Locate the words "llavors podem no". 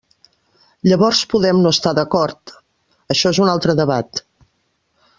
0.91-1.73